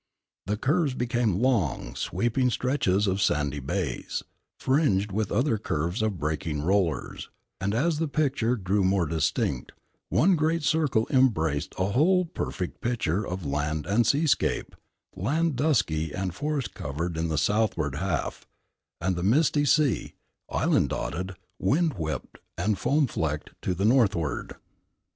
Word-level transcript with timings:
The 0.47 0.57
curves 0.57 0.95
became 0.95 1.39
long, 1.43 1.93
sweeping 1.93 2.49
stretches 2.49 3.05
of 3.05 3.21
sandy 3.21 3.59
bays, 3.59 4.23
fringed 4.57 5.11
with 5.11 5.31
other 5.31 5.59
curves 5.59 6.01
of 6.01 6.17
breaking 6.17 6.63
rollers; 6.63 7.29
and 7.59 7.75
as 7.75 7.99
the 7.99 8.07
picture 8.07 8.55
grew 8.55 8.83
more 8.83 9.05
distinct, 9.05 9.73
one 10.09 10.35
great 10.35 10.63
circle 10.63 11.05
embraced 11.11 11.75
a 11.77 11.91
whole 11.91 12.25
perfect 12.25 12.81
picture 12.81 13.23
of 13.27 13.45
land 13.45 13.85
and 13.85 14.07
seascape 14.07 14.75
land 15.15 15.55
dusky 15.55 16.11
and 16.11 16.33
forest 16.33 16.73
covered 16.73 17.15
in 17.15 17.27
the 17.27 17.37
southward 17.37 17.93
half; 17.93 18.47
and 18.99 19.15
the 19.15 19.21
misty 19.21 19.65
sea, 19.65 20.15
island 20.49 20.89
dotted, 20.89 21.35
wind 21.59 21.93
whipped, 21.93 22.39
and 22.57 22.79
foam 22.79 23.05
flecked, 23.05 23.51
to 23.61 23.75
the 23.75 23.85
northward. 23.85 24.55